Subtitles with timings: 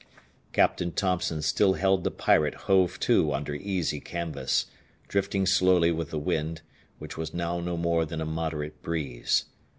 [0.51, 4.65] Captain Thompson still held the Pirate hove to under easy canvas,
[5.07, 6.63] drifting slowly with the wind,
[6.97, 9.45] which was now no more than a moderate breeze.